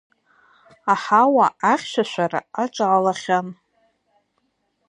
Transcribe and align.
Аҳауа 0.93 1.45
ахьшәашәара 1.71 2.39
аҿалахьан. 2.63 3.47